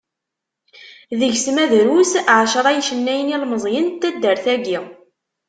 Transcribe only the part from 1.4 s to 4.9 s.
ma drus ɛecra n yicennayen ilmeẓyen n taddart-agi.